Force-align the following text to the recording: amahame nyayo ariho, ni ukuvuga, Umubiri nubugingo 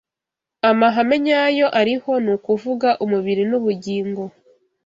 amahame 0.69 1.15
nyayo 1.25 1.67
ariho, 1.81 2.11
ni 2.23 2.31
ukuvuga, 2.35 2.89
Umubiri 3.03 3.43
nubugingo 3.49 4.21